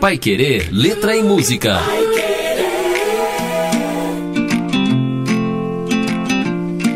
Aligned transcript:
Pai 0.00 0.18
Querer, 0.18 0.68
letra 0.70 1.16
e 1.16 1.22
música. 1.22 1.80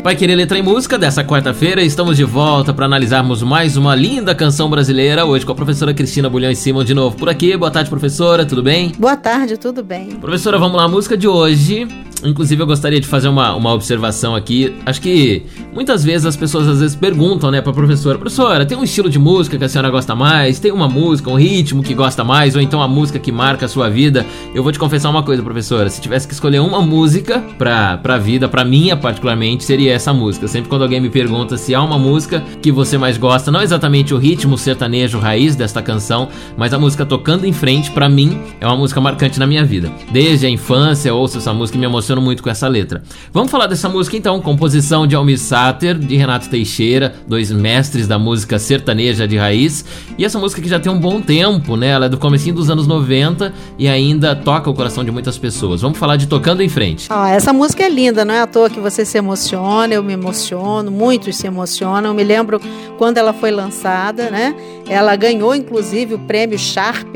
Vai 0.03 0.15
querer 0.15 0.35
letra 0.35 0.57
e 0.57 0.61
música 0.61 0.97
dessa 0.97 1.23
quarta-feira. 1.23 1.83
Estamos 1.83 2.17
de 2.17 2.23
volta 2.23 2.73
para 2.73 2.85
analisarmos 2.85 3.43
mais 3.43 3.75
uma 3.77 3.93
linda 3.93 4.33
canção 4.33 4.69
brasileira. 4.69 5.25
Hoje 5.25 5.45
com 5.45 5.51
a 5.51 5.55
professora 5.55 5.93
Cristina 5.93 6.29
Bulhão 6.29 6.49
e 6.49 6.55
Simon 6.55 6.83
de 6.83 6.93
novo 6.93 7.15
por 7.17 7.29
aqui. 7.29 7.55
Boa 7.57 7.69
tarde, 7.69 7.89
professora. 7.89 8.45
Tudo 8.45 8.63
bem? 8.63 8.93
Boa 8.97 9.17
tarde, 9.17 9.57
tudo 9.57 9.83
bem. 9.83 10.11
Professora, 10.15 10.57
vamos 10.57 10.77
lá. 10.77 10.85
A 10.85 10.87
música 10.87 11.17
de 11.17 11.27
hoje 11.27 11.87
Inclusive, 12.23 12.61
eu 12.61 12.67
gostaria 12.67 12.99
de 12.99 13.07
fazer 13.07 13.27
uma, 13.27 13.55
uma 13.55 13.73
observação 13.73 14.35
aqui. 14.35 14.75
Acho 14.85 15.01
que 15.01 15.43
muitas 15.73 16.03
vezes 16.03 16.25
as 16.25 16.35
pessoas 16.35 16.67
às 16.67 16.79
vezes 16.79 16.95
perguntam, 16.95 17.49
né, 17.51 17.61
pra 17.61 17.71
professora: 17.71 18.17
Professora, 18.17 18.65
tem 18.65 18.77
um 18.77 18.83
estilo 18.83 19.09
de 19.09 19.17
música 19.17 19.57
que 19.57 19.63
a 19.63 19.69
senhora 19.69 19.89
gosta 19.89 20.15
mais? 20.15 20.59
Tem 20.59 20.71
uma 20.71 20.87
música, 20.87 21.29
um 21.29 21.35
ritmo 21.35 21.81
que 21.81 21.93
gosta 21.93 22.23
mais? 22.23 22.55
Ou 22.55 22.61
então 22.61 22.81
a 22.81 22.87
música 22.87 23.19
que 23.19 23.31
marca 23.31 23.65
a 23.65 23.69
sua 23.69 23.89
vida? 23.89 24.25
Eu 24.53 24.63
vou 24.63 24.71
te 24.71 24.79
confessar 24.79 25.09
uma 25.09 25.23
coisa, 25.23 25.41
professora: 25.41 25.89
se 25.89 26.01
tivesse 26.01 26.27
que 26.27 26.33
escolher 26.33 26.59
uma 26.59 26.81
música 26.81 27.43
pra, 27.57 27.97
pra 27.97 28.17
vida, 28.17 28.47
pra 28.47 28.65
minha 28.65 28.97
particularmente, 28.97 29.63
seria 29.63 29.93
essa 29.93 30.13
música. 30.13 30.47
Sempre 30.47 30.69
quando 30.69 30.83
alguém 30.83 30.99
me 30.99 31.09
pergunta 31.09 31.57
se 31.57 31.73
há 31.73 31.81
uma 31.81 31.97
música 31.97 32.43
que 32.61 32.71
você 32.71 32.97
mais 32.97 33.17
gosta, 33.17 33.51
não 33.51 33.61
exatamente 33.61 34.13
o 34.13 34.17
ritmo 34.17 34.57
sertanejo 34.57 35.19
raiz 35.19 35.55
desta 35.55 35.81
canção, 35.81 36.27
mas 36.57 36.73
a 36.73 36.79
música 36.79 37.05
tocando 37.05 37.45
em 37.45 37.53
frente, 37.53 37.91
pra 37.91 38.09
mim, 38.09 38.39
é 38.59 38.65
uma 38.65 38.75
música 38.75 38.99
marcante 38.99 39.39
na 39.39 39.47
minha 39.47 39.63
vida. 39.63 39.91
Desde 40.11 40.45
a 40.45 40.49
infância, 40.49 41.13
ouço 41.13 41.37
essa 41.37 41.53
música 41.53 41.77
e 41.77 41.79
me 41.79 41.85
emociona 41.85 42.08
muito 42.17 42.41
com 42.41 42.49
essa 42.49 42.67
letra. 42.67 43.03
Vamos 43.31 43.51
falar 43.51 43.67
dessa 43.67 43.87
música 43.87 44.17
então, 44.17 44.41
composição 44.41 45.05
de 45.05 45.15
Almir 45.15 45.37
Sater, 45.37 45.97
de 45.97 46.15
Renato 46.15 46.49
Teixeira, 46.49 47.13
dois 47.27 47.51
mestres 47.51 48.07
da 48.07 48.17
música 48.17 48.57
sertaneja 48.57 49.27
de 49.27 49.37
raiz. 49.37 49.85
E 50.17 50.25
essa 50.25 50.39
música 50.39 50.61
que 50.61 50.69
já 50.69 50.79
tem 50.79 50.91
um 50.91 50.99
bom 50.99 51.21
tempo, 51.21 51.75
né? 51.75 51.87
Ela 51.87 52.05
é 52.07 52.09
do 52.09 52.17
comecinho 52.17 52.55
dos 52.55 52.69
anos 52.69 52.87
90 52.87 53.53
e 53.77 53.87
ainda 53.87 54.35
toca 54.35 54.69
o 54.69 54.73
coração 54.73 55.03
de 55.03 55.11
muitas 55.11 55.37
pessoas. 55.37 55.81
Vamos 55.81 55.97
falar 55.97 56.15
de 56.15 56.27
Tocando 56.27 56.63
em 56.63 56.69
Frente. 56.69 57.07
Ah, 57.09 57.29
essa 57.29 57.53
música 57.53 57.83
é 57.83 57.89
linda, 57.89 58.25
não 58.25 58.33
é 58.33 58.41
à 58.41 58.47
toa 58.47 58.69
que 58.69 58.79
você 58.79 59.05
se 59.05 59.17
emociona, 59.17 59.93
eu 59.93 60.03
me 60.03 60.13
emociono, 60.13 60.91
muitos 60.91 61.35
se 61.35 61.47
emocionam. 61.47 62.11
Eu 62.11 62.13
me 62.13 62.23
lembro 62.23 62.61
quando 62.97 63.17
ela 63.17 63.33
foi 63.33 63.51
lançada, 63.51 64.29
né? 64.29 64.55
Ela 64.87 65.15
ganhou 65.15 65.53
inclusive 65.53 66.15
o 66.15 66.19
prêmio 66.19 66.57
Sharp 66.57 67.15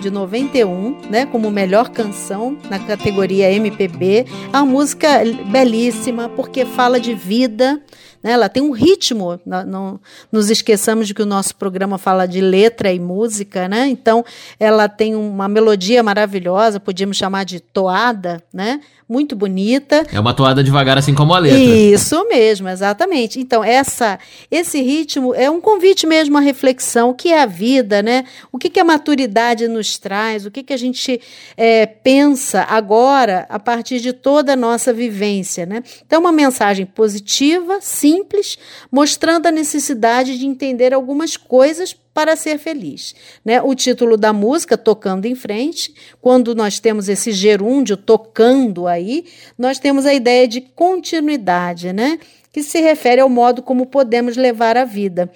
de 0.00 0.10
91, 0.10 0.96
né, 1.10 1.26
como 1.26 1.50
melhor 1.50 1.90
canção 1.90 2.56
na 2.68 2.78
categoria 2.78 3.52
MPB. 3.52 4.26
É 4.52 4.56
uma 4.56 4.64
música 4.64 5.08
belíssima 5.50 6.28
porque 6.28 6.64
fala 6.64 6.98
de 6.98 7.14
vida, 7.14 7.80
né? 8.22 8.32
Ela 8.32 8.48
tem 8.48 8.62
um 8.62 8.70
ritmo. 8.70 9.40
Não, 9.44 9.64
não 9.64 10.00
nos 10.30 10.50
esqueçamos 10.50 11.06
de 11.06 11.14
que 11.14 11.22
o 11.22 11.26
nosso 11.26 11.54
programa 11.56 11.98
fala 11.98 12.26
de 12.26 12.40
letra 12.40 12.92
e 12.92 12.98
música, 12.98 13.68
né? 13.68 13.88
Então, 13.88 14.24
ela 14.58 14.88
tem 14.88 15.14
uma 15.14 15.48
melodia 15.48 16.02
maravilhosa, 16.02 16.80
podíamos 16.80 17.16
chamar 17.16 17.44
de 17.44 17.60
toada, 17.60 18.42
né? 18.52 18.80
Muito 19.10 19.34
bonita. 19.34 20.06
É 20.12 20.20
uma 20.20 20.32
toada 20.32 20.62
devagar, 20.62 20.96
assim 20.96 21.12
como 21.12 21.34
a 21.34 21.38
letra. 21.40 21.58
Isso 21.58 22.24
mesmo, 22.28 22.68
exatamente. 22.68 23.40
Então, 23.40 23.64
essa, 23.64 24.20
esse 24.48 24.80
ritmo 24.80 25.34
é 25.34 25.50
um 25.50 25.60
convite 25.60 26.06
mesmo 26.06 26.38
à 26.38 26.40
reflexão, 26.40 27.10
o 27.10 27.14
que 27.14 27.30
é 27.30 27.42
a 27.42 27.46
vida, 27.46 28.02
né? 28.02 28.24
O 28.52 28.58
que, 28.58 28.70
que 28.70 28.78
a 28.78 28.84
maturidade 28.84 29.66
nos 29.66 29.98
traz, 29.98 30.46
o 30.46 30.50
que, 30.50 30.62
que 30.62 30.72
a 30.72 30.76
gente 30.76 31.20
é, 31.56 31.86
pensa 31.86 32.62
agora 32.62 33.46
a 33.48 33.58
partir 33.58 33.98
de 33.98 34.12
toda 34.12 34.52
a 34.52 34.56
nossa 34.56 34.92
vivência, 34.92 35.66
né? 35.66 35.82
Então, 36.06 36.20
uma 36.20 36.32
mensagem 36.32 36.86
positiva, 36.86 37.78
simples, 37.80 38.56
mostrando 38.92 39.46
a 39.46 39.50
necessidade 39.50 40.38
de 40.38 40.46
entender 40.46 40.94
algumas 40.94 41.36
coisas 41.36 41.96
para 42.20 42.36
ser 42.36 42.58
feliz. 42.58 43.14
Né? 43.42 43.62
O 43.62 43.74
título 43.74 44.14
da 44.14 44.30
música, 44.30 44.76
Tocando 44.76 45.24
em 45.24 45.34
Frente, 45.34 45.94
quando 46.20 46.54
nós 46.54 46.78
temos 46.78 47.08
esse 47.08 47.32
gerúndio 47.32 47.96
tocando 47.96 48.86
aí, 48.86 49.24
nós 49.56 49.78
temos 49.78 50.04
a 50.04 50.12
ideia 50.12 50.46
de 50.46 50.60
continuidade, 50.60 51.94
né? 51.94 52.18
que 52.52 52.62
se 52.62 52.78
refere 52.78 53.22
ao 53.22 53.28
modo 53.30 53.62
como 53.62 53.86
podemos 53.86 54.36
levar 54.36 54.76
a 54.76 54.84
vida. 54.84 55.32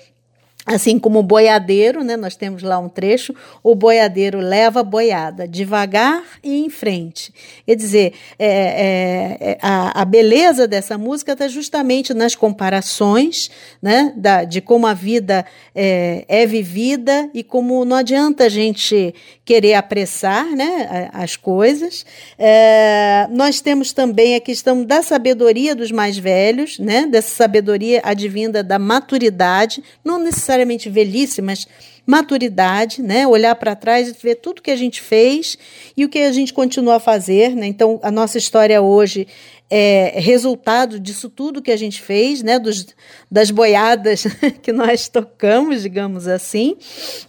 Assim 0.67 0.99
como 0.99 1.19
o 1.19 1.23
boiadeiro, 1.23 2.03
né, 2.03 2.17
nós 2.17 2.37
temos 2.37 2.63
lá 2.63 2.79
um 2.79 2.89
trecho, 2.89 3.35
o 3.63 3.75
boiadeiro 3.75 4.39
leva 4.39 4.81
a 4.81 4.83
boiada 4.83 5.47
devagar 5.47 6.23
e 6.43 6.65
em 6.65 6.71
frente. 6.71 7.35
Quer 7.67 7.75
dizer, 7.75 8.15
é, 8.39 8.47
é, 8.49 9.51
é 9.51 9.59
a, 9.61 10.01
a, 10.01 10.05
beleza 10.07 10.67
dessa 10.67 10.97
música 10.97 11.33
está 11.33 11.49
justamente 11.49 12.15
nas 12.15 12.35
comparações 12.35 13.51
né, 13.83 14.15
da, 14.17 14.45
de 14.45 14.63
como 14.63 14.87
a 14.87 14.95
vida 14.95 15.45
é, 15.75 16.25
é, 16.27 16.47
vivida 16.47 17.29
e 17.35 17.43
como 17.43 17.85
não 17.85 17.99
adianta 17.99 18.45
a 18.45 18.49
gente 18.49 19.15
querer 19.45 19.75
apressar 19.75 20.47
né, 20.47 21.11
as 21.13 21.37
coisas. 21.37 22.07
É, 22.39 23.29
nós 23.31 23.61
temos 23.61 23.93
também 23.93 24.35
a 24.35 24.41
questão 24.41 24.83
da 24.83 25.03
sabedoria 25.03 25.75
dos 25.75 25.93
mais 25.93 26.17
velhos, 26.17 26.79
né, 26.79 27.05
dessa 27.07 27.35
sabedoria 27.35 28.01
advinda 28.03 28.63
da 28.63 28.79
maturidade, 28.79 29.85
não 30.03 30.19
necessariamente 30.19 30.54
necessariamente 30.55 30.89
velhice, 30.89 31.43
mas 31.43 31.67
maturidade, 32.07 33.03
né? 33.03 33.27
Olhar 33.27 33.55
para 33.55 33.75
trás 33.75 34.09
e 34.09 34.17
ver 34.23 34.37
tudo 34.37 34.63
que 34.63 34.71
a 34.71 34.77
gente 34.77 35.01
fez 35.01 35.59
e 35.97 36.05
o 36.05 36.09
que 36.09 36.19
a 36.21 36.33
gente 36.33 36.53
continua 36.53 36.97
a 36.97 37.01
fazer, 37.01 37.57
né? 37.57 37.67
Então, 37.67 37.99
a 38.03 38.11
nossa 38.11 38.39
história 38.39 38.81
hoje 38.81 39.27
é 39.71 40.13
resultado 40.21 41.01
disso 41.01 41.31
tudo 41.31 41.63
que 41.63 41.71
a 41.71 41.77
gente 41.77 42.01
fez, 42.03 42.43
né? 42.43 42.59
Dos, 42.59 42.87
das 43.31 43.51
boiadas 43.51 44.25
que 44.63 44.71
nós 44.71 45.09
tocamos, 45.09 45.83
digamos 45.83 46.29
assim. 46.29 46.77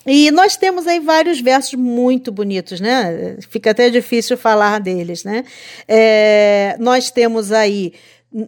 E 0.05 0.29
nós 0.31 0.57
temos 0.57 0.85
aí 0.85 0.99
vários 0.99 1.39
versos 1.39 1.73
muito 1.75 2.31
bonitos, 2.31 2.81
né? 2.81 3.37
Fica 3.49 3.71
até 3.71 3.89
difícil 3.89 4.37
falar 4.37 4.79
deles, 4.79 5.23
né? 5.23 5.45
É, 5.87 6.75
nós 6.79 7.09
temos 7.09 7.53
aí 7.53 7.93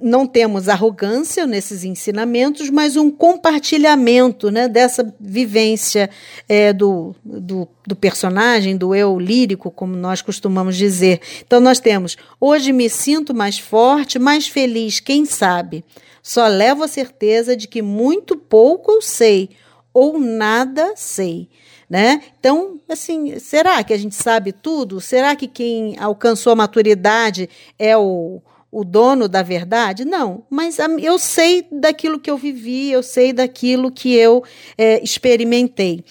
não 0.01 0.27
temos 0.27 0.67
arrogância 0.67 1.47
nesses 1.47 1.85
ensinamentos, 1.85 2.69
mas 2.69 2.97
um 2.97 3.09
compartilhamento 3.09 4.51
né, 4.51 4.67
dessa 4.67 5.15
vivência 5.17 6.09
é, 6.49 6.73
do, 6.73 7.15
do, 7.23 7.65
do, 7.85 7.95
personagem, 7.95 8.75
do 8.75 8.93
eu 8.93 9.17
lírico, 9.17 9.71
como 9.71 9.95
nós 9.95 10.21
costumamos 10.21 10.75
dizer. 10.75 11.21
Então, 11.45 11.61
nós 11.61 11.79
temos: 11.79 12.17
hoje 12.39 12.73
me 12.73 12.89
sinto 12.89 13.33
mais 13.33 13.57
forte, 13.57 14.19
mais 14.19 14.45
feliz, 14.45 14.99
quem 14.99 15.23
sabe? 15.23 15.85
Só 16.21 16.47
levo 16.47 16.83
a 16.83 16.87
certeza 16.89 17.55
de 17.55 17.65
que 17.65 17.81
muito 17.81 18.35
pouco 18.35 18.91
eu 18.91 19.01
sei, 19.01 19.51
ou 19.93 20.19
nada 20.19 20.91
sei. 20.97 21.47
Né? 21.89 22.21
Então, 22.37 22.81
assim, 22.89 23.39
será 23.39 23.81
que 23.81 23.93
a 23.93 23.97
gente 23.97 24.15
sabe 24.15 24.51
tudo? 24.51 24.99
Será 24.99 25.33
que 25.33 25.47
quem 25.47 25.97
alcançou 25.97 26.51
a 26.51 26.57
maturidade 26.57 27.49
é 27.79 27.95
o 27.95 28.41
o 28.77 28.83
dono 28.83 29.27
da 29.27 29.41
verdade? 29.41 30.05
Não, 30.05 30.43
mas 30.51 30.77
eu 31.01 31.17
sei 31.17 31.67
daquilo 31.71 32.19
que 32.19 32.29
eu 32.29 32.37
vivi, 32.37 32.91
eu 32.91 33.01
sei 33.01 33.33
daquilo 33.33 33.91
que 33.91 34.13
eu 34.13 34.43
é, 34.77 35.03
experimentei. 35.03 36.05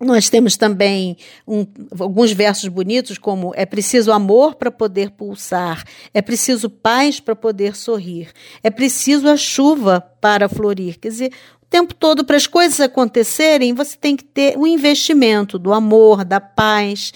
Nós 0.00 0.30
temos 0.30 0.56
também 0.56 1.18
um, 1.46 1.66
alguns 2.00 2.32
versos 2.32 2.66
bonitos, 2.68 3.18
como 3.18 3.52
é 3.54 3.66
preciso 3.66 4.10
amor 4.10 4.54
para 4.54 4.70
poder 4.70 5.10
pulsar, 5.10 5.84
é 6.14 6.22
preciso 6.22 6.70
paz 6.70 7.20
para 7.20 7.36
poder 7.36 7.76
sorrir, 7.76 8.30
é 8.62 8.70
preciso 8.70 9.28
a 9.28 9.36
chuva 9.36 10.00
para 10.18 10.48
florir. 10.48 10.98
Quer 10.98 11.08
dizer, 11.08 11.32
o 11.62 11.66
tempo 11.66 11.94
todo, 11.94 12.24
para 12.24 12.38
as 12.38 12.46
coisas 12.46 12.80
acontecerem, 12.80 13.74
você 13.74 13.98
tem 13.98 14.16
que 14.16 14.24
ter 14.24 14.56
o 14.56 14.62
um 14.62 14.66
investimento 14.66 15.58
do 15.58 15.74
amor, 15.74 16.24
da 16.24 16.40
paz 16.40 17.12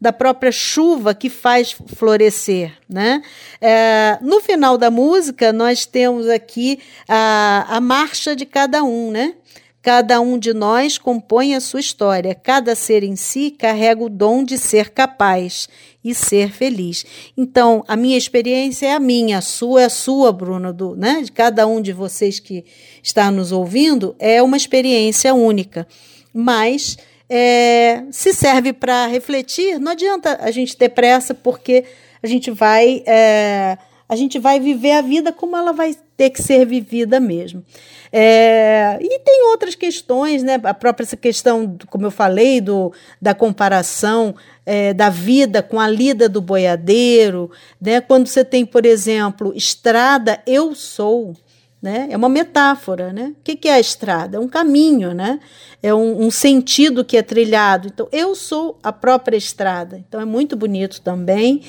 da 0.00 0.12
própria 0.12 0.50
chuva 0.50 1.14
que 1.14 1.28
faz 1.28 1.76
florescer. 1.94 2.72
Né? 2.88 3.22
É, 3.60 4.18
no 4.22 4.40
final 4.40 4.78
da 4.78 4.90
música, 4.90 5.52
nós 5.52 5.84
temos 5.84 6.28
aqui 6.28 6.78
a, 7.08 7.66
a 7.68 7.80
marcha 7.80 8.34
de 8.34 8.46
cada 8.46 8.82
um, 8.82 9.10
né? 9.10 9.34
Cada 9.82 10.20
um 10.20 10.38
de 10.38 10.52
nós 10.52 10.98
compõe 10.98 11.54
a 11.54 11.60
sua 11.60 11.80
história. 11.80 12.34
Cada 12.34 12.74
ser 12.74 13.02
em 13.02 13.16
si 13.16 13.50
carrega 13.50 14.04
o 14.04 14.10
dom 14.10 14.44
de 14.44 14.58
ser 14.58 14.90
capaz 14.90 15.70
e 16.04 16.14
ser 16.14 16.52
feliz. 16.52 17.04
Então, 17.34 17.82
a 17.88 17.96
minha 17.96 18.18
experiência 18.18 18.88
é 18.88 18.92
a 18.92 19.00
minha, 19.00 19.38
a 19.38 19.40
sua 19.40 19.80
é 19.80 19.84
a 19.86 19.90
sua, 19.90 20.32
Bruno, 20.32 20.70
do, 20.70 20.94
né? 20.94 21.22
De 21.22 21.32
cada 21.32 21.66
um 21.66 21.80
de 21.80 21.94
vocês 21.94 22.38
que 22.38 22.62
está 23.02 23.30
nos 23.30 23.52
ouvindo, 23.52 24.14
é 24.18 24.42
uma 24.42 24.56
experiência 24.56 25.32
única. 25.32 25.88
Mas 26.32 26.98
é, 27.30 28.02
se 28.10 28.34
serve 28.34 28.72
para 28.72 29.06
refletir, 29.06 29.78
não 29.78 29.92
adianta 29.92 30.36
a 30.40 30.50
gente 30.50 30.76
ter 30.76 30.88
pressa, 30.88 31.32
porque 31.32 31.84
a 32.20 32.26
gente 32.26 32.50
vai. 32.50 33.04
É, 33.06 33.78
a 34.08 34.16
gente 34.16 34.40
vai 34.40 34.58
viver 34.58 34.90
a 34.90 35.02
vida 35.02 35.32
como 35.32 35.56
ela 35.56 35.72
vai 35.72 35.94
ter 36.16 36.30
que 36.30 36.42
ser 36.42 36.66
vivida 36.66 37.20
mesmo. 37.20 37.64
É, 38.12 38.98
e 39.00 39.20
tem 39.20 39.44
outras 39.50 39.76
questões, 39.76 40.42
né? 40.42 40.60
A 40.64 40.74
própria 40.74 41.04
essa 41.04 41.16
questão, 41.16 41.78
como 41.88 42.06
eu 42.06 42.10
falei, 42.10 42.60
do, 42.60 42.92
da 43.22 43.32
comparação 43.32 44.34
é, 44.66 44.92
da 44.92 45.08
vida 45.08 45.62
com 45.62 45.78
a 45.78 45.86
lida 45.86 46.28
do 46.28 46.40
boiadeiro, 46.40 47.52
né? 47.80 48.00
Quando 48.00 48.26
você 48.26 48.44
tem, 48.44 48.66
por 48.66 48.84
exemplo, 48.84 49.52
estrada, 49.54 50.42
eu 50.44 50.74
sou. 50.74 51.36
Né? 51.82 52.08
É 52.10 52.16
uma 52.16 52.28
metáfora, 52.28 53.12
né? 53.12 53.32
O 53.38 53.42
que 53.42 53.68
é 53.68 53.72
a 53.72 53.80
estrada? 53.80 54.36
É 54.36 54.40
um 54.40 54.48
caminho, 54.48 55.14
né? 55.14 55.40
É 55.82 55.94
um, 55.94 56.26
um, 56.26 56.30
sentido 56.30 57.04
que 57.04 57.16
é 57.16 57.22
trilhado. 57.22 57.88
Então, 57.88 58.06
eu 58.12 58.34
sou 58.34 58.78
a 58.82 58.92
própria 58.92 59.36
estrada. 59.36 59.96
Então, 59.96 60.20
é 60.20 60.24
muito 60.26 60.56
bonito 60.56 61.00
também. 61.00 61.62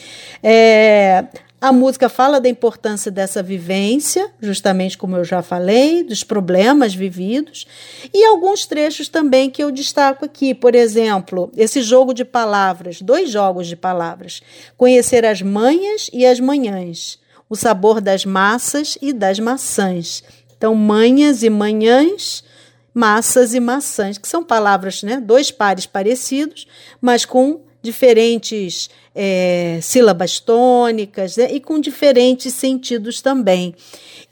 É, 0.43 1.25
a 1.61 1.71
música 1.71 2.09
fala 2.09 2.41
da 2.41 2.49
importância 2.49 3.09
dessa 3.09 3.41
vivência, 3.41 4.29
justamente 4.41 4.97
como 4.97 5.15
eu 5.15 5.23
já 5.23 5.41
falei, 5.41 6.03
dos 6.03 6.23
problemas 6.23 6.93
vividos, 6.93 7.65
e 8.13 8.25
alguns 8.25 8.65
trechos 8.65 9.07
também 9.07 9.49
que 9.49 9.63
eu 9.63 9.71
destaco 9.71 10.25
aqui. 10.25 10.53
Por 10.53 10.75
exemplo, 10.75 11.49
esse 11.55 11.81
jogo 11.81 12.13
de 12.13 12.25
palavras, 12.25 13.01
dois 13.01 13.29
jogos 13.29 13.67
de 13.67 13.77
palavras: 13.77 14.41
conhecer 14.75 15.23
as 15.23 15.41
manhas 15.41 16.09
e 16.11 16.25
as 16.25 16.39
manhãs 16.39 17.21
o 17.51 17.55
sabor 17.57 17.99
das 17.99 18.23
massas 18.23 18.97
e 19.01 19.11
das 19.11 19.37
maçãs. 19.37 20.23
Então, 20.57 20.73
manhas 20.73 21.43
e 21.43 21.49
manhãs, 21.49 22.45
massas 22.93 23.53
e 23.53 23.59
maçãs, 23.59 24.17
que 24.17 24.25
são 24.25 24.41
palavras, 24.41 25.03
né, 25.03 25.19
dois 25.19 25.51
pares 25.51 25.85
parecidos, 25.85 26.65
mas 27.01 27.25
com 27.25 27.59
diferentes 27.81 28.89
é, 29.13 29.79
sílabas 29.81 30.39
tônicas 30.39 31.35
né, 31.35 31.51
e 31.51 31.59
com 31.59 31.77
diferentes 31.77 32.53
sentidos 32.53 33.19
também. 33.19 33.75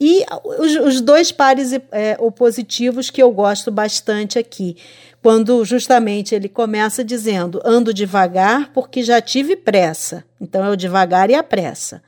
E 0.00 0.24
os, 0.58 0.76
os 0.76 1.00
dois 1.02 1.30
pares 1.30 1.74
é, 1.92 2.16
opositivos 2.18 3.10
que 3.10 3.22
eu 3.22 3.30
gosto 3.30 3.70
bastante 3.70 4.38
aqui, 4.38 4.78
quando 5.22 5.62
justamente 5.66 6.34
ele 6.34 6.48
começa 6.48 7.04
dizendo: 7.04 7.60
ando 7.66 7.92
devagar 7.92 8.72
porque 8.72 9.02
já 9.02 9.20
tive 9.20 9.56
pressa. 9.56 10.24
Então 10.40 10.64
é 10.64 10.70
o 10.70 10.76
devagar 10.76 11.28
e 11.28 11.34
a 11.34 11.42
pressa. 11.42 12.02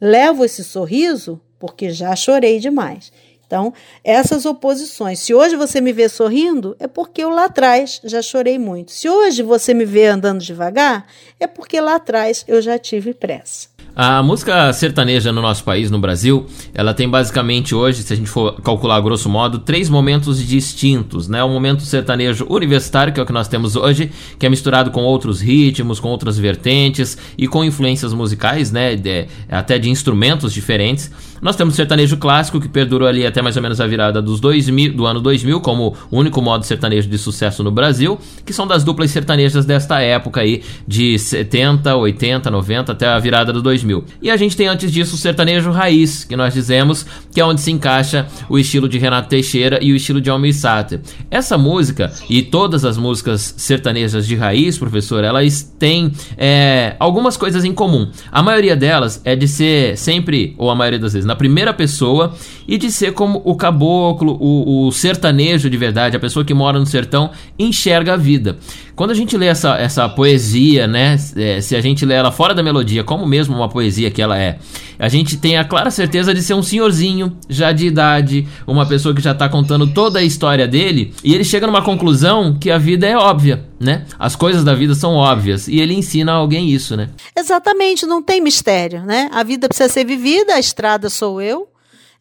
Levo 0.00 0.44
esse 0.44 0.62
sorriso 0.62 1.40
porque 1.58 1.90
já 1.90 2.14
chorei 2.14 2.58
demais. 2.58 3.12
Então, 3.46 3.72
essas 4.02 4.44
oposições. 4.44 5.20
Se 5.20 5.32
hoje 5.32 5.54
você 5.54 5.80
me 5.80 5.92
vê 5.92 6.08
sorrindo, 6.08 6.76
é 6.80 6.88
porque 6.88 7.22
eu 7.22 7.30
lá 7.30 7.44
atrás 7.44 8.00
já 8.04 8.20
chorei 8.20 8.58
muito. 8.58 8.90
Se 8.90 9.08
hoje 9.08 9.42
você 9.42 9.72
me 9.72 9.84
vê 9.84 10.06
andando 10.06 10.40
devagar, 10.40 11.06
é 11.38 11.46
porque 11.46 11.80
lá 11.80 11.94
atrás 11.94 12.44
eu 12.48 12.60
já 12.60 12.78
tive 12.78 13.14
pressa. 13.14 13.76
A 13.98 14.22
música 14.22 14.70
sertaneja 14.74 15.32
no 15.32 15.40
nosso 15.40 15.64
país, 15.64 15.90
no 15.90 15.98
Brasil, 15.98 16.44
ela 16.74 16.92
tem 16.92 17.08
basicamente 17.08 17.74
hoje, 17.74 18.02
se 18.02 18.12
a 18.12 18.16
gente 18.16 18.28
for 18.28 18.60
calcular 18.60 19.00
grosso 19.00 19.26
modo, 19.26 19.60
três 19.60 19.88
momentos 19.88 20.38
distintos, 20.46 21.28
né? 21.28 21.42
O 21.42 21.48
momento 21.48 21.80
sertanejo 21.80 22.44
universitário, 22.46 23.10
que 23.10 23.18
é 23.18 23.22
o 23.22 23.24
que 23.24 23.32
nós 23.32 23.48
temos 23.48 23.74
hoje, 23.74 24.12
que 24.38 24.44
é 24.44 24.50
misturado 24.50 24.90
com 24.90 25.02
outros 25.02 25.40
ritmos, 25.40 25.98
com 25.98 26.08
outras 26.08 26.36
vertentes 26.38 27.16
e 27.38 27.48
com 27.48 27.64
influências 27.64 28.12
musicais, 28.12 28.70
né? 28.70 28.96
De, 28.96 29.28
até 29.48 29.78
de 29.78 29.88
instrumentos 29.88 30.52
diferentes. 30.52 31.10
Nós 31.40 31.56
temos 31.56 31.72
o 31.72 31.76
sertanejo 31.76 32.18
clássico, 32.18 32.60
que 32.60 32.68
perdurou 32.68 33.08
ali 33.08 33.26
até 33.26 33.35
mais 33.42 33.56
ou 33.56 33.62
menos 33.62 33.80
a 33.80 33.86
virada 33.86 34.20
dos 34.22 34.40
2000, 34.40 34.94
do 34.94 35.06
ano 35.06 35.20
2000, 35.20 35.60
como 35.60 35.94
o 36.10 36.18
único 36.18 36.40
modo 36.42 36.64
sertanejo 36.64 37.08
de 37.08 37.18
sucesso 37.18 37.62
no 37.62 37.70
Brasil, 37.70 38.18
que 38.44 38.52
são 38.52 38.66
das 38.66 38.84
duplas 38.84 39.10
sertanejas 39.10 39.64
desta 39.64 40.00
época 40.00 40.40
aí, 40.40 40.62
de 40.86 41.18
70, 41.18 41.94
80, 41.94 42.50
90 42.50 42.92
até 42.92 43.06
a 43.06 43.18
virada 43.18 43.52
do 43.52 43.62
2000. 43.62 44.04
E 44.22 44.30
a 44.30 44.36
gente 44.36 44.56
tem 44.56 44.66
antes 44.66 44.90
disso 44.90 45.14
o 45.14 45.18
sertanejo 45.18 45.70
raiz, 45.70 46.24
que 46.24 46.36
nós 46.36 46.54
dizemos 46.54 47.06
que 47.32 47.40
é 47.40 47.44
onde 47.44 47.60
se 47.60 47.70
encaixa 47.70 48.26
o 48.48 48.58
estilo 48.58 48.88
de 48.88 48.98
Renato 48.98 49.28
Teixeira 49.28 49.78
e 49.82 49.92
o 49.92 49.96
estilo 49.96 50.20
de 50.20 50.30
Almir 50.30 50.54
Sater. 50.54 51.00
Essa 51.30 51.58
música 51.58 52.12
e 52.28 52.42
todas 52.42 52.84
as 52.84 52.96
músicas 52.96 53.54
sertanejas 53.56 54.26
de 54.26 54.34
raiz, 54.34 54.78
professor, 54.78 55.24
elas 55.24 55.62
têm 55.78 56.12
é, 56.36 56.96
algumas 56.98 57.36
coisas 57.36 57.64
em 57.64 57.72
comum. 57.72 58.10
A 58.30 58.42
maioria 58.42 58.76
delas 58.76 59.20
é 59.24 59.34
de 59.34 59.48
ser 59.48 59.96
sempre, 59.96 60.54
ou 60.58 60.70
a 60.70 60.74
maioria 60.74 60.98
das 60.98 61.12
vezes, 61.12 61.26
na 61.26 61.36
primeira 61.36 61.72
pessoa 61.72 62.34
e 62.66 62.78
de 62.78 62.90
ser 62.90 63.12
como 63.26 63.42
o 63.44 63.56
caboclo, 63.56 64.38
o, 64.40 64.86
o 64.86 64.92
sertanejo 64.92 65.68
de 65.68 65.76
verdade, 65.76 66.16
a 66.16 66.20
pessoa 66.20 66.44
que 66.44 66.54
mora 66.54 66.78
no 66.78 66.86
sertão, 66.86 67.32
enxerga 67.58 68.14
a 68.14 68.16
vida. 68.16 68.56
Quando 68.94 69.10
a 69.10 69.14
gente 69.14 69.36
lê 69.36 69.46
essa, 69.46 69.76
essa 69.76 70.08
poesia, 70.08 70.86
né? 70.86 71.18
É, 71.34 71.60
se 71.60 71.74
a 71.74 71.80
gente 71.80 72.06
lê 72.06 72.14
ela 72.14 72.30
fora 72.30 72.54
da 72.54 72.62
melodia, 72.62 73.02
como 73.02 73.26
mesmo 73.26 73.56
uma 73.56 73.68
poesia 73.68 74.12
que 74.12 74.22
ela 74.22 74.38
é, 74.38 74.58
a 74.96 75.08
gente 75.08 75.36
tem 75.36 75.58
a 75.58 75.64
clara 75.64 75.90
certeza 75.90 76.32
de 76.32 76.40
ser 76.40 76.54
um 76.54 76.62
senhorzinho, 76.62 77.36
já 77.48 77.72
de 77.72 77.86
idade, 77.88 78.46
uma 78.64 78.86
pessoa 78.86 79.12
que 79.12 79.20
já 79.20 79.34
tá 79.34 79.48
contando 79.48 79.88
toda 79.88 80.20
a 80.20 80.22
história 80.22 80.68
dele, 80.68 81.12
e 81.24 81.34
ele 81.34 81.44
chega 81.44 81.66
numa 81.66 81.82
conclusão 81.82 82.56
que 82.58 82.70
a 82.70 82.78
vida 82.78 83.08
é 83.08 83.16
óbvia, 83.16 83.64
né? 83.80 84.06
As 84.18 84.36
coisas 84.36 84.62
da 84.62 84.74
vida 84.74 84.94
são 84.94 85.14
óbvias, 85.14 85.66
e 85.66 85.80
ele 85.80 85.94
ensina 85.94 86.32
a 86.32 86.36
alguém 86.36 86.70
isso, 86.70 86.96
né? 86.96 87.10
Exatamente, 87.36 88.06
não 88.06 88.22
tem 88.22 88.40
mistério, 88.40 89.02
né? 89.02 89.28
A 89.32 89.42
vida 89.42 89.68
precisa 89.68 89.88
ser 89.88 90.04
vivida, 90.04 90.54
a 90.54 90.60
estrada 90.60 91.10
sou 91.10 91.42
eu. 91.42 91.68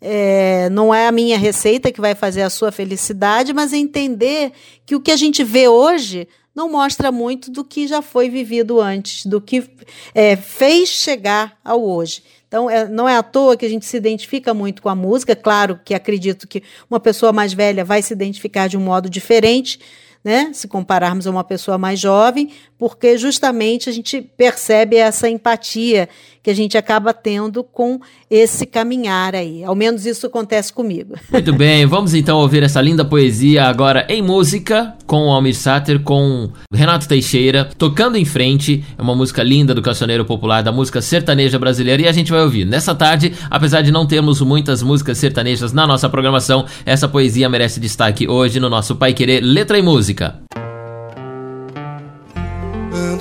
É, 0.01 0.69
não 0.69 0.93
é 0.93 1.07
a 1.07 1.11
minha 1.11 1.37
receita 1.37 1.91
que 1.91 2.01
vai 2.01 2.13
fazer 2.15 2.41
a 2.41 2.49
sua 2.49 2.71
felicidade, 2.71 3.53
mas 3.53 3.73
entender 3.73 4.51
que 4.85 4.95
o 4.95 4.99
que 4.99 5.11
a 5.11 5.15
gente 5.15 5.43
vê 5.43 5.67
hoje 5.67 6.27
não 6.55 6.71
mostra 6.71 7.11
muito 7.11 7.51
do 7.51 7.65
que 7.65 7.85
já 7.85 8.01
foi 8.01 8.29
vivido 8.29 8.79
antes, 8.79 9.25
do 9.25 9.41
que 9.41 9.69
é, 10.13 10.35
fez 10.37 10.89
chegar 10.89 11.57
ao 11.63 11.83
hoje. 11.83 12.23
Então, 12.47 12.69
é, 12.69 12.87
não 12.87 13.09
é 13.09 13.17
à 13.17 13.21
toa 13.21 13.57
que 13.57 13.65
a 13.65 13.69
gente 13.69 13.85
se 13.85 13.97
identifica 13.97 14.53
muito 14.53 14.81
com 14.81 14.87
a 14.87 14.95
música. 14.95 15.35
Claro 15.35 15.77
que 15.83 15.93
acredito 15.93 16.47
que 16.47 16.63
uma 16.89 16.99
pessoa 16.99 17.33
mais 17.33 17.53
velha 17.53 17.83
vai 17.83 18.01
se 18.01 18.13
identificar 18.13 18.69
de 18.69 18.77
um 18.77 18.81
modo 18.81 19.09
diferente, 19.09 19.79
né? 20.23 20.51
Se 20.53 20.67
compararmos 20.67 21.27
a 21.27 21.31
uma 21.31 21.43
pessoa 21.43 21.77
mais 21.77 21.99
jovem, 21.99 22.51
porque 22.77 23.17
justamente 23.17 23.89
a 23.89 23.91
gente 23.91 24.21
percebe 24.21 24.95
essa 24.95 25.27
empatia 25.27 26.07
que 26.45 26.51
a 26.51 26.53
gente 26.53 26.77
acaba 26.77 27.11
tendo 27.11 27.63
com 27.63 27.99
esse 28.29 28.67
caminhar 28.67 29.33
aí. 29.33 29.63
Ao 29.63 29.73
menos 29.73 30.05
isso 30.05 30.27
acontece 30.27 30.71
comigo. 30.71 31.15
Muito 31.33 31.51
bem, 31.51 31.87
vamos 31.87 32.13
então 32.13 32.37
ouvir 32.37 32.61
essa 32.61 32.79
linda 32.79 33.03
poesia 33.03 33.63
agora 33.63 34.05
em 34.07 34.21
música 34.21 34.93
com 35.07 35.25
o 35.25 35.31
Almir 35.31 35.55
Sater, 35.55 35.99
com 36.03 36.51
Renato 36.71 37.07
Teixeira, 37.07 37.67
tocando 37.79 38.15
em 38.15 38.25
frente. 38.25 38.85
É 38.95 39.01
uma 39.01 39.15
música 39.15 39.41
linda 39.41 39.73
do 39.73 39.81
cancioneiro 39.81 40.23
popular, 40.23 40.61
da 40.61 40.71
música 40.71 41.01
sertaneja 41.01 41.57
brasileira 41.57 42.03
e 42.03 42.07
a 42.07 42.11
gente 42.11 42.31
vai 42.31 42.43
ouvir. 42.43 42.63
Nessa 42.63 42.93
tarde, 42.93 43.33
apesar 43.49 43.81
de 43.81 43.91
não 43.91 44.05
termos 44.05 44.39
muitas 44.39 44.83
músicas 44.83 45.17
sertanejas 45.17 45.73
na 45.73 45.87
nossa 45.87 46.07
programação, 46.07 46.65
essa 46.85 47.07
poesia 47.07 47.49
merece 47.49 47.79
destaque 47.79 48.27
hoje 48.27 48.59
no 48.59 48.69
nosso 48.69 48.95
Pai 48.95 49.15
Querer 49.15 49.41
Letra 49.41 49.79
e 49.79 49.81
Música 49.81 50.45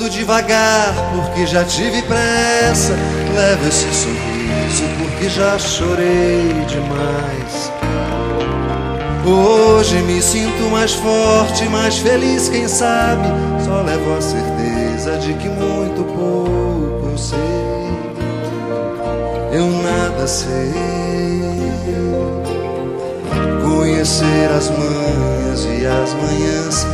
devagar 0.09 0.95
porque 1.15 1.47
já 1.47 1.65
tive 1.65 2.03
pressa. 2.03 2.95
Levo 3.35 3.69
esse 3.69 3.87
sorriso 3.95 4.85
porque 4.99 5.29
já 5.29 5.59
chorei 5.59 6.65
demais. 6.67 7.73
Hoje 9.27 9.97
me 10.03 10.21
sinto 10.21 10.71
mais 10.71 10.93
forte, 10.93 11.69
mais 11.69 11.97
feliz, 11.99 12.49
quem 12.49 12.69
sabe. 12.69 13.29
Só 13.65 13.83
levo 13.83 14.17
a 14.17 14.21
certeza 14.21 15.17
de 15.19 15.35
que 15.35 15.49
muito 15.49 16.05
pouco 16.05 17.11
eu 17.11 17.19
sei. 17.19 17.39
Eu 19.53 19.67
nada 19.83 20.27
sei. 20.27 20.73
Conhecer 23.63 24.51
as 24.57 24.71
manhas 24.71 25.65
e 25.65 25.87
as 25.87 26.13
manhãs 26.15 26.94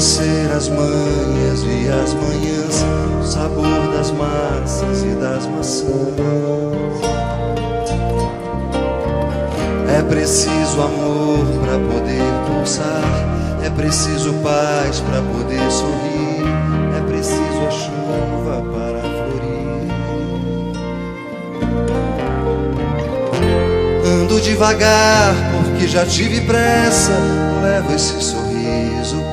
Conhecer 0.00 0.50
as 0.56 0.66
manhas 0.70 1.62
e 1.62 1.86
as 1.90 2.14
manhãs, 2.14 2.86
o 3.20 3.22
sabor 3.22 3.92
das 3.92 4.10
massas 4.12 5.02
e 5.02 5.08
das 5.08 5.44
maçãs. 5.44 5.90
É 9.94 10.02
preciso 10.08 10.80
amor 10.80 11.44
para 11.62 11.78
poder 11.92 12.22
pulsar, 12.46 13.04
é 13.62 13.68
preciso 13.68 14.32
paz 14.42 15.00
para 15.00 15.20
poder 15.20 15.70
sorrir, 15.70 16.46
é 16.96 17.00
preciso 17.06 17.66
a 17.68 17.70
chuva 17.70 18.62
para 18.72 19.02
florir. 19.02 19.92
Ando 24.06 24.40
devagar 24.40 25.34
porque 25.52 25.86
já 25.86 26.06
tive 26.06 26.40
pressa, 26.40 27.12
levo 27.62 27.92
esse 27.94 28.18
sorriso 28.22 29.29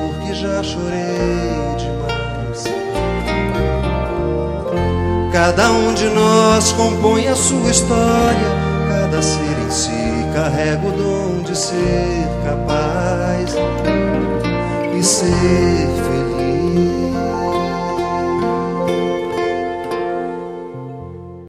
Cada 5.38 5.70
um 5.70 5.94
de 5.94 6.08
nós 6.08 6.72
compõe 6.72 7.28
a 7.28 7.36
sua 7.36 7.70
história, 7.70 8.50
cada 8.88 9.22
ser 9.22 9.56
em 9.64 9.70
si 9.70 10.26
carrega 10.34 10.84
o 10.84 10.90
dom 10.90 11.42
de 11.44 11.56
ser 11.56 12.26
capaz 12.44 13.54
e 14.98 15.00
ser 15.00 15.86